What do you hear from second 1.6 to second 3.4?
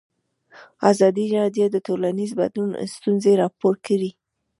د ټولنیز بدلون ستونزې